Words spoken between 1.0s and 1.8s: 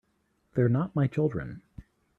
children.